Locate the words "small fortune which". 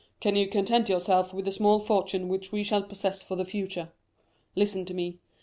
1.51-2.51